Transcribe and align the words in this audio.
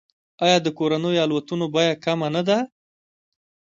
آیا 0.45 0.57
د 0.61 0.67
کورنیو 0.77 1.21
الوتنو 1.25 1.65
بیه 1.73 1.93
کمه 2.05 2.27
نه 2.35 2.41
ده؟ 2.47 2.57